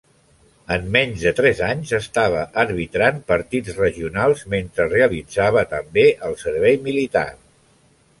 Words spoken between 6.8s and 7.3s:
militar.